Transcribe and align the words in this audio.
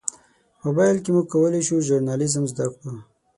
موبایل 0.65 0.97
کې 1.03 1.09
موږ 1.15 1.25
کولی 1.33 1.61
شو 1.67 1.75
ژورنالیزم 1.87 2.43
زده 2.51 2.65
کړو. 2.75 2.93